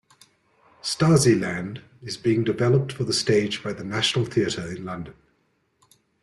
[0.81, 5.13] "Stasiland" is being developed for the stage by The National Theatre in London.